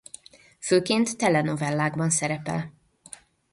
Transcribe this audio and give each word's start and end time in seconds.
Főként 0.59 1.17
telenovellákban 1.17 2.09
szerepel. 2.09 2.73